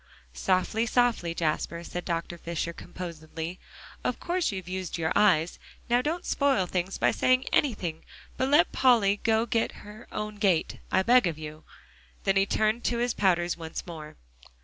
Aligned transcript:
"Softly, 0.33 0.87
softly, 0.87 1.35
Jasper," 1.35 1.83
said 1.83 2.05
Dr. 2.05 2.39
Fisher 2.39 2.73
composedly. 2.73 3.59
"Of 4.03 4.19
course 4.19 4.51
you've 4.51 4.67
used 4.67 4.97
your 4.97 5.11
eyes. 5.15 5.59
Now 5.91 6.01
don't 6.01 6.25
spoil 6.25 6.65
things 6.65 6.97
by 6.97 7.11
saying 7.11 7.45
anything, 7.53 8.03
but 8.35 8.49
let 8.49 8.71
Polly 8.71 9.17
'go 9.21 9.45
her 9.53 10.07
own 10.11 10.37
gait,' 10.37 10.79
I 10.91 11.03
beg 11.03 11.27
of 11.27 11.37
you." 11.37 11.65
Then 12.23 12.35
he 12.35 12.47
turned 12.47 12.83
to 12.85 12.97
his 12.97 13.13
powders 13.13 13.57
once 13.57 13.85
more. 13.85 14.15